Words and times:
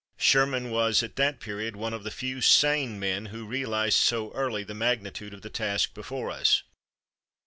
Sherman 0.17 0.71
was 0.71 1.03
at 1.03 1.15
that 1.17 1.39
period 1.39 1.75
one 1.75 1.93
of 1.93 2.03
the 2.03 2.09
few 2.09 2.41
sane 2.41 2.99
men 2.99 3.27
who 3.27 3.45
realized 3.45 3.99
so 3.99 4.31
early 4.33 4.63
the 4.63 4.73
magnitude 4.73 5.31
of 5.31 5.43
the 5.43 5.49
task 5.51 5.93
before 5.93 6.31
us. 6.31 6.63